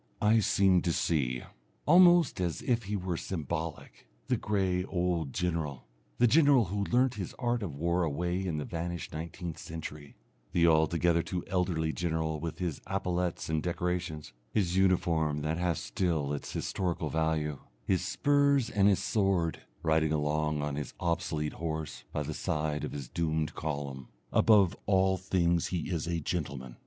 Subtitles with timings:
[0.19, 1.43] I seem to see,
[1.85, 5.85] almost as if he were symbolic, the grey old general
[6.17, 10.15] the general who learnt his art of war away in the vanished nineteenth century,
[10.53, 16.33] the altogether too elderly general with his epaulettes and decorations, his uniform that has still
[16.33, 22.23] its historical value, his spurs and his sword riding along on his obsolete horse, by
[22.23, 24.07] the side of his doomed column.
[24.33, 26.77] Above all things he is a gentleman.